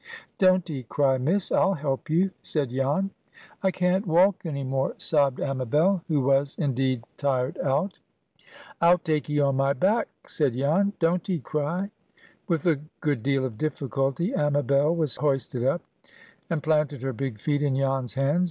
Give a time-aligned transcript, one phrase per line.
[0.39, 1.51] "Don't 'ee cry, Miss.
[1.51, 3.11] I'll help you," said Jan.
[3.61, 7.99] "I can't walk any more," sobbed Amabel, who was, indeed, tired out.
[8.81, 10.93] "I'll take 'ee on my back," said Jan.
[10.97, 11.91] "Don't 'ee cry."
[12.47, 15.83] With a good deal of difficulty, Amabel was hoisted up,
[16.49, 18.39] and planted her big feet in Jan's hands.